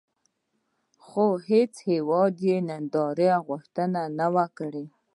[1.05, 4.83] خو هېڅ هېواد یې د نندارې غوښتنه ونه کړه.